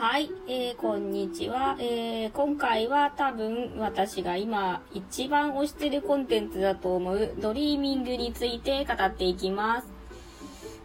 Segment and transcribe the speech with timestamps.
[0.00, 1.76] はい、えー、こんにちは。
[1.80, 9.97] えー、今回は多分私が今一番推してるコンテンツだと思うドリーミングについて語っていきます。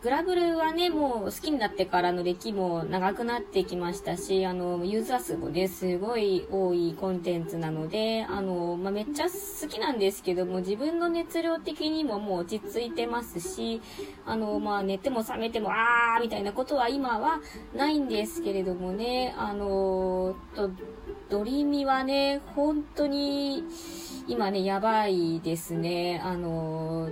[0.03, 13.81] グラブルはね、もう好きになってからの歴も長くなってきましたし、あの、ユーザー数もね、すごい多いコンテンツなので、あの、まあ、めっちゃ好きなんですけども、自分の熱量的にももう落ち着いてますし、
[14.25, 17.39] あの、まあ、寝ても覚めても、あーみたいなことは今は
[17.73, 20.69] ないんですけれどもね、あの、と、
[21.29, 23.63] ドリミはね、本当に、
[24.27, 26.21] 今ね、やばいですね。
[26.25, 27.09] あの、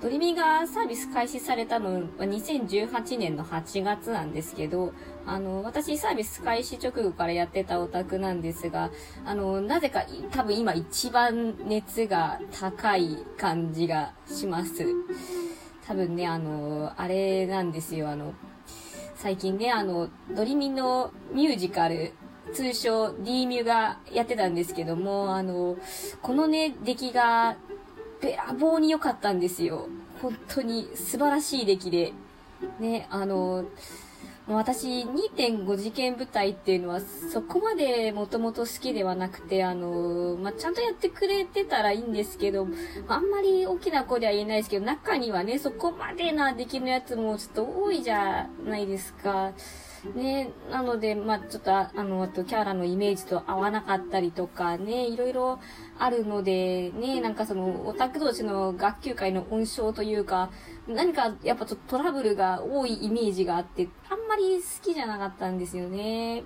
[0.00, 4.92] ドリミがサービス開始されたのは2018年の8月なんですけど、
[5.26, 8.92] あの、私サービス開始直後からやってたオタクなんですが、
[9.26, 14.86] あの、なぜか多分今一番熱が高い感じがします。
[15.84, 18.34] 多分ね、あの、あれなんですよ、あの、
[19.16, 22.12] 最近ね、あの、ドリミのミュージカル、
[22.52, 25.76] 通称 D ミュがやってたんですけども、あの、
[26.22, 27.56] このね、出来が
[28.20, 29.88] べらぼうに良かったんですよ。
[30.20, 32.12] 本当に素晴らしい出来で。
[32.80, 33.64] ね、あの、
[34.48, 42.66] 私、2.5次元舞台っていうのは、そこまでもともと好きではなくて、あの、まあ、ちゃんとやってくれてたらいいんですけど、
[43.08, 49.52] あんまり大きな声では言えないですけど、中にはね、そこまでな出来のやつもちょっと多いじゃないですか。
[50.14, 55.58] ね、なので、まあ、ちょっとあ、あの、あと、キャラのイメージと合わなかったりとかね、いろいろ
[55.98, 60.50] あるので、ね、なんかその、オタク同士の学級会の温床というか、
[60.86, 66.44] 何かやっぱちょっとトラブルが多いイメージがあって、あんまり好きじゃなかったんですよね。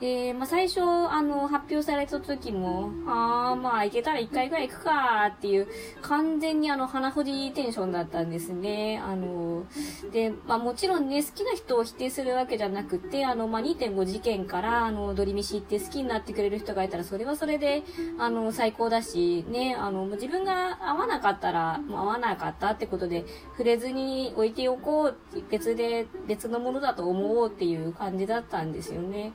[0.00, 5.68] で、まあ、最初、あの、発表された時も、あー、まあ、行けたら一回ぐらい行くかっていう、
[6.02, 9.00] 完全にあの、鼻ほじテンションだったんですね。
[9.04, 9.66] あの、
[10.12, 17.84] で、まあ、もちろんね、好きな人を否定するわけじゃなくて、あの、まあ、2.5事件から、あの、ドリミシって好きになってくれる人がいたら、それはそれで、
[18.18, 25.16] あの、最高だし、ね、あの、自分が合わなかったら、合わなかったってことで、触れずに置いておこう、
[25.50, 29.32] 別で、別のものだと思おうっていう感じだったんですよね。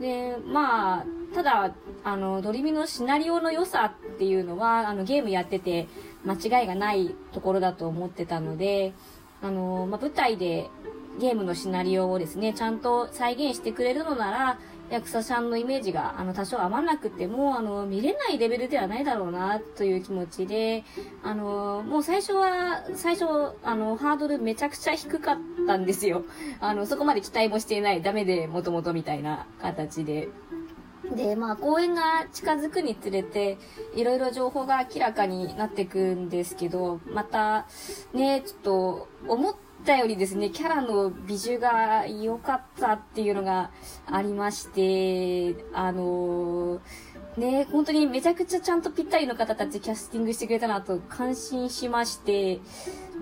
[0.00, 1.74] で、まあ、ただ、
[2.04, 5.88] あの、ドリミのシナリオの良さっていうのは、あの、ゲームやってて
[6.24, 8.92] 間違いがないところだと思ってたので、
[9.42, 10.70] あの、まあ、舞台で
[11.20, 14.58] ゲームのシナリオをですね、ちゃんと再現してくれるのなら、
[14.90, 20.84] 役者さんのイメージが、あの、多少合わなくても、あの、見れないレベルではないだろうな、という気持ちで、
[21.22, 23.24] あの、もう最初は、最初、
[23.62, 26.24] あの、ハードルめちゃくちゃ低かったんですよ。
[26.60, 30.28] あの、そこまで期待もしていない、ダメで、もともとみたいな形で。
[31.14, 33.58] で、まあ、公演が近づくにつれて、
[33.94, 37.66] いろいろ情報が明らかになっていくんですけど、また、
[38.12, 43.70] ね、ちょっと、思っったよりですね、キャラの美女が良かったっていうのが
[44.06, 52.60] ありまして、あのー、ね、本当にめちゃくちゃちゃんとぴったりの方たちキャスティングしてくれたなと感心しまして、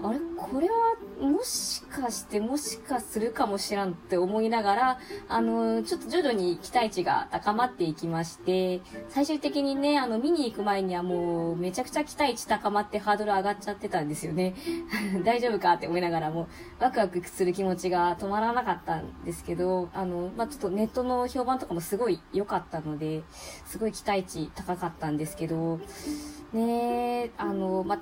[0.03, 0.19] あれ？
[0.37, 4.99] これはもしかしてもしかするかもしらんって思いながら、
[5.29, 14.55] あの、ちょっと徐々に期待値が高まっていきまして、最終的にね、あの、見に行く前にはもうめちゃくちゃ期待値高まってハードル上がっちゃってたんですよね。
[15.25, 16.49] 大丈夫かって思いながらも、
[16.81, 23.23] ワクワクする気持ちが止まらなかったんですけど、あの、まあ、ちょっとネットの評判とかもすごい良かったので、
[23.65, 25.79] すごい期待値高かったんですけど、
[26.53, 27.99] ねあの、まあ、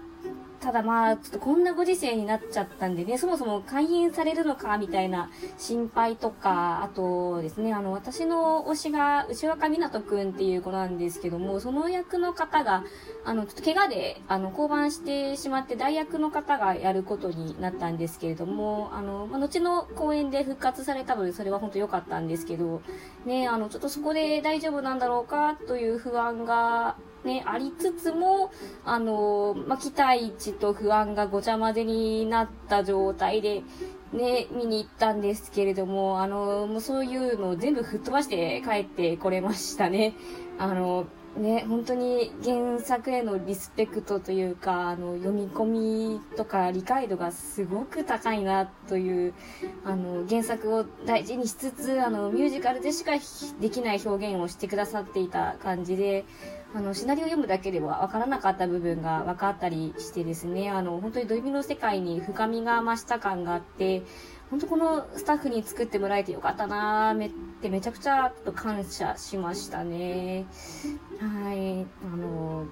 [0.60, 12.84] ただまあ、ちょっとこんなご時世になっちゃったんでね、そもそも開演されるのか、みたいな心配とか、あとですね、あの、私の推しが、内若湊くんっていう子なんですけども、その役の方が、
[13.24, 22.82] あの、ちょっと怪我で、あの、降板してしまって、代役の方がやることになったんですけれども、あの、まあ、後の公演で復活されたので、それは本当良かったんですけど、
[23.24, 28.50] ね、あの、ちょっとそこで大丈夫なんだろうか、という不安が、ね、ありつつも、
[28.84, 33.62] あの、まあ、期待値と不安がごちゃ混ぜになった状態で、
[34.12, 40.14] ね、見に行ったんですけれども、あの、もうそういうのを全部吹っ飛ばして帰ってこれましたね。
[40.58, 41.06] あの、
[41.36, 45.64] ね、本当に原作へのリスペクトというか、あの、読み込
[46.16, 49.34] みとか理解度がすごく高いなという、
[49.84, 53.12] あの、原作を大事にしつつ、あの、ミュージカルでしか
[53.60, 56.24] できない表現をしてくださっていた感じで、
[56.74, 64.02] あの、シナリオを読むだけでは分からなかった部分が分かったりしてですね、あの、本当にドリミの世界に深みが増した感があって、
[64.50, 67.30] 本当このスタッフに作ってもらえてよかったなーめっ
[67.62, 70.46] てめちゃくちゃと感謝しましたね。
[71.20, 71.86] はい。
[72.04, 72.66] あの、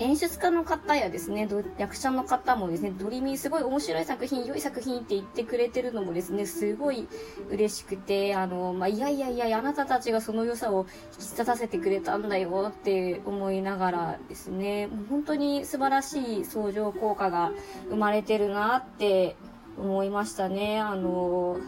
[0.00, 1.46] 演出家の方やですね、
[1.78, 7.06] 役者の方もですね、ドリミーすごい面白い作品、良い作品って言ってくれてるのもですね、すごい
[7.50, 17.52] 嬉しくて、あの、まあ、いやいやいや、あなたたちがその良さを引き立たせてくれたんだよって思いながらですね、もう本当に素晴らしい相乗効果が
[17.90, 19.36] 生まれてるなって
[19.78, 20.80] 思いましたね。
[20.80, 21.58] あの、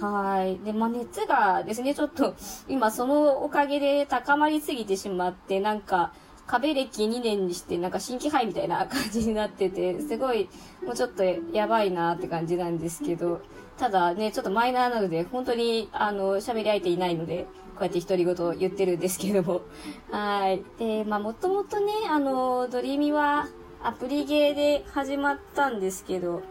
[0.00, 0.58] はい。
[0.64, 2.34] で、まあ、熱がですね、ちょっと、
[2.68, 6.12] 今そのおかげで高まりすぎてしまって、なんか、
[6.46, 10.48] 壁歴2年にしてなんか新規杯みたいな感じになってて、すごい
[10.84, 13.42] もうちょっとやばいなって感じなんですけど、
[13.78, 19.62] ただね、ちょっとマイナーなので、本当にあの、喋り相手いないので、こうやって独り言言ってるんですけども。
[20.10, 20.62] はい。
[20.78, 23.48] で、まあもともとね、あの、ドリーミは
[23.82, 26.42] アプリゲーで始まったんですけど、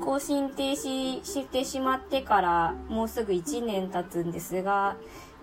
[0.00, 4.96] 更新停止してしまってからもうすぐ1年経つんですが、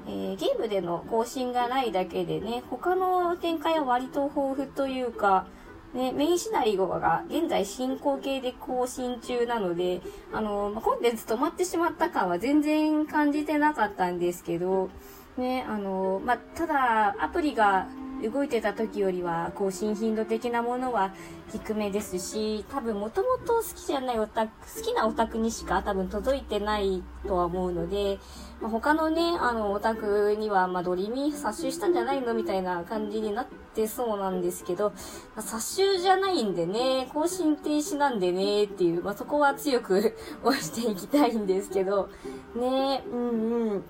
[0.07, 5.47] えー、ゲームでの更新がないだけでね、他の展開は割と豊富というか、
[5.93, 10.01] ね、メインシナリオが現在進行形で更新中なので、
[10.33, 14.89] あの、まコンテンツ止まってしまった感は全然感じてなかったんですけど、
[15.37, 17.87] ね、あの、まただ、アプリが
[18.29, 21.13] 動いてた時よりは、更新頻度的なものは
[21.51, 28.19] 低めですし、多分もともと好きじゃないオタク、好きなオタクにしか多分届いてないとは思うので、
[28.61, 34.95] まあ、他のね、あの、オタクには、まあ、ドリミ殺収したんじゃないのみたいな感じになってそうなんですけど、ま
[35.37, 42.09] あ、殺収じゃないんでね、更新停止なんでね、っていう、まあ、そこは強く 押していきたいんですけど、
[42.55, 43.83] ね、うんうん。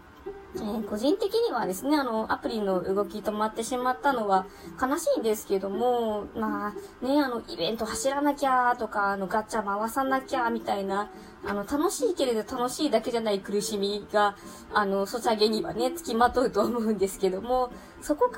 [0.55, 4.45] えー、個人的にはですね、あの、アプリの動き止まってしまったのは
[4.81, 11.09] 悲しいんですけども、まあ、ね、あの、イベント走らなきゃとか、あの、ガチャ回さなきゃみたいな、
[11.47, 14.35] あの、楽しいけれど楽しいだけじゃない苦しみが、
[14.73, 18.37] あの、ソチャゲにはね、付きまとうと思うんですけども、そこか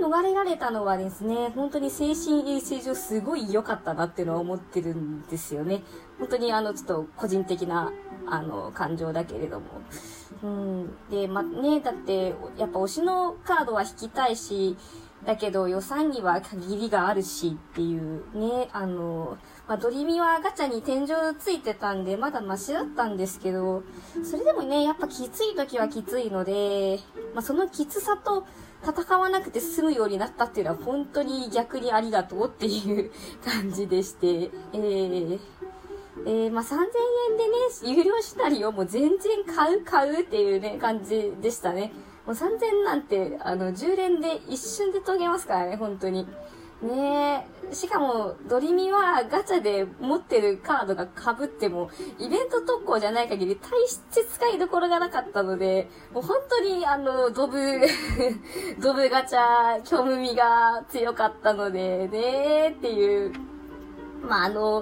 [0.00, 5.82] らね、逃れられたのはですね、本当に精神衛生上すごい良かったなっていうのは思ってるんですよね。
[6.18, 7.92] 本当にあの、ちょっと個人的な、
[8.34, 9.66] あの、感情だけれども。
[10.42, 10.96] うん。
[11.10, 14.76] で、ま、ね、だって、やっぱ推しのカードは引きたいし、
[15.24, 19.36] だけど予算には限りがあるしっていうね、あの、
[19.66, 21.08] まあ、ドリミはガチャに天井
[21.38, 23.82] ついてたんで、まだマシだったんですけど、
[24.24, 27.00] それでもね、やっぱきつい時はきついので、
[27.34, 28.46] まあ、そのきつさと
[28.82, 33.10] 戦わなくて済むようになったっていうのは本当に逆にありがとうっていう
[33.44, 35.40] 感じでして、えー、
[36.28, 36.74] えー、まあ、3000
[37.30, 41.90] 円でね、有料シナリオも全然買う買うっていうね、感じでしたね。
[42.26, 46.28] もう3000なんて、あの、10連で一瞬で遂げますからね、本当に。
[46.82, 47.74] ねえ。
[47.74, 51.88] しかも、ドリミはガチャで持ってるカードが被っても、
[52.18, 57.56] イベント特攻じゃない限り大して使いどころがなかったので、もう本当にあの、ドブ
[58.80, 62.18] ドブガチャ、虚無味が強かったので、ね
[62.66, 63.32] えっていう
[64.22, 64.80] まあ、あの、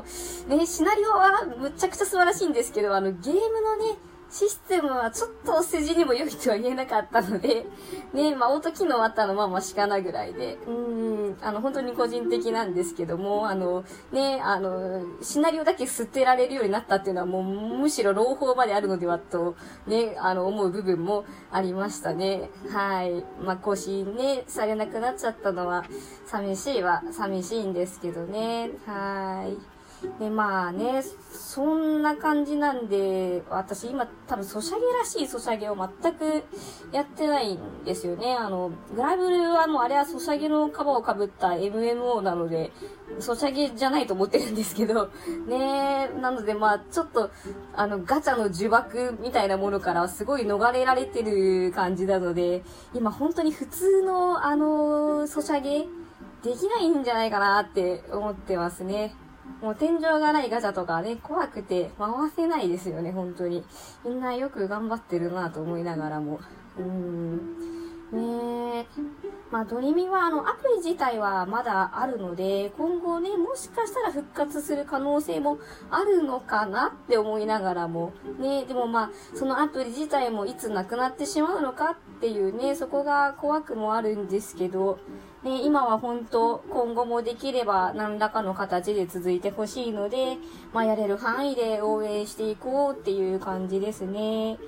[0.48, 3.98] ね、シナリオはむちゃくちゃ素晴らしいんですけど、あの、ゲームのね、
[4.36, 7.64] システムはちょっと筋にも良いとは言えなかったので、
[8.12, 19.54] ね、まあ、オート機能あったのはまあ、しかなぐらいで、うん、あの、本当に個人的なんですけども、あの、ね、あの、シナリオだけ捨てられるようになったっていうのはもう、むしろ朗報まであるのではと、
[19.86, 22.50] ね、あの、思う部分もありましたね。
[22.70, 23.24] はい。
[23.40, 25.86] まあ、更新ね、されなくなっちゃったのは、
[26.26, 28.70] 寂しいは寂しいんですけどね。
[28.84, 29.75] はい。
[30.18, 36.44] で、まあね、そんな感じなんで、私今多分ソシャゲらしいソシャゲを全く
[36.92, 38.34] やってないんですよね。
[38.38, 42.72] あの、グラブルはもうあれはソシャゲのカバーを被った MMO なので、
[43.20, 45.10] ソシャゲじゃないと思ってるんですけど、
[45.46, 47.30] ねなのでまあちょっと、
[47.75, 52.62] あの、ガチャの呪縛みたいなものからすごい逃れられてる感じなので、
[52.94, 55.86] 今本当に普通のあの、ソシャゲ
[56.42, 59.14] できないんじゃないかなって思ってますね。
[59.60, 63.64] もう天井がないガチャとかね、怖くて回せないですよね、本当に。
[64.04, 66.40] みんなよく頑張ってるなと思いながらも。
[66.78, 67.76] うーん。
[68.12, 68.86] ねえ。
[69.50, 75.58] まあ、ドリミは、あの、アプリ自体はまだあるので、今後ね、もしかしたら復活する可能性も
[75.90, 84.98] あるのかなって思いながらも、ね、でもまあ、そのアプリ自体もいつなくなってしまうのかっていうね、そこが怖くもあるんですけど、
[85.46, 90.38] で、今は本当、今後もできれば何らかの形で続いてほしいので、
[90.72, 94.58] まあ、やれる範囲で応援していこうっていう感じですね。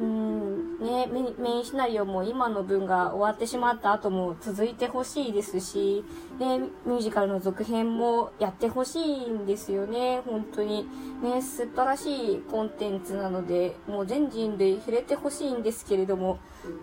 [0.00, 6.04] うん、ね、メインシナリオも今の分が終わってしまった後も続いてほしいですし、
[6.38, 10.88] ね、ミュージカルの続編もやってほしいんですよね、本当に。
[11.22, 16.38] ね、素晴らしいコンテンツなので、もう全人類触れてほしいんですけれども、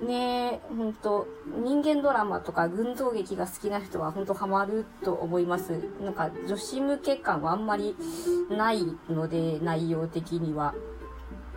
[0.05, 1.27] ね、本当
[1.61, 5.71] 人間ドラマとか群像劇が好きな人は本当ハマると思います。
[6.01, 7.95] なんか女子向け感はあんまり
[8.49, 10.73] ないので、内容的には。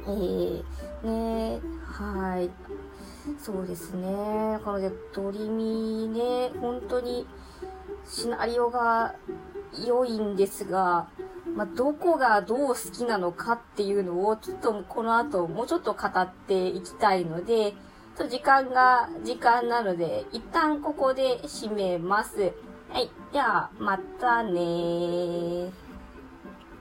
[0.06, 0.62] えー、
[1.04, 2.50] ねはい。
[3.38, 4.10] そうですね。
[4.10, 7.26] なので、ドリミね、本当に
[8.04, 9.14] シナリオが
[9.86, 11.08] 良いんですが、
[11.54, 17.74] まあ、どこがどう好きなのかっていうのを、ちょっとこの後もうちょっと語っていきたいので、
[18.16, 22.52] と時間が時間なので、一旦ここで締めます。
[22.90, 23.10] はい。
[23.32, 25.81] では、またねー。